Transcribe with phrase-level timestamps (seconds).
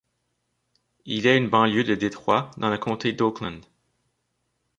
[1.05, 3.61] Il est une banlieue de Détroit, dans le comté d'Oakland.